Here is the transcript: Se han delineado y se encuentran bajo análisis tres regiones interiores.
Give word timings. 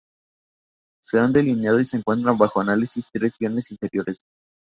Se 1.03 1.19
han 1.19 1.31
delineado 1.31 1.79
y 1.79 1.85
se 1.85 1.95
encuentran 1.97 2.35
bajo 2.35 2.59
análisis 2.59 3.07
tres 3.13 3.21
regiones 3.35 3.69
interiores. 3.69 4.17